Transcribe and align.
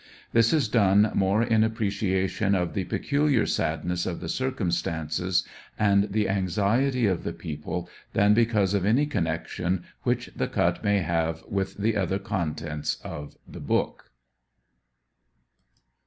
This 0.33 0.51
is 0.51 0.67
done 0.67 1.11
more 1.13 1.43
in 1.43 1.63
appreciation 1.63 2.55
of 2.55 2.73
the 2.73 2.85
peculiar 2.85 3.45
sadness 3.45 4.07
of 4.07 4.19
the 4.19 4.29
circumstances 4.29 5.43
and 5.77 6.11
the 6.11 6.27
anxiety 6.27 7.05
of 7.05 7.23
the 7.23 7.33
people, 7.33 7.87
than 8.13 8.33
because 8.33 8.73
of 8.73 8.83
any 8.83 9.05
connection 9.05 9.83
which 10.01 10.31
the 10.35 10.47
cut 10.47 10.83
may 10.83 11.01
have 11.01 11.43
with 11.47 11.77
the 11.77 11.95
other 11.95 12.17
contents 12.17 12.97
of 13.03 13.37
the 13.47 13.59
book. 13.59 14.09